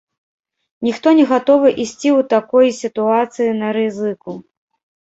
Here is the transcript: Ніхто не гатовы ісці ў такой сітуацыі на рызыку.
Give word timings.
Ніхто 0.87 1.13
не 1.19 1.25
гатовы 1.33 1.69
ісці 1.83 2.09
ў 2.17 2.27
такой 2.35 2.67
сітуацыі 2.81 3.57
на 3.63 3.67
рызыку. 3.81 4.31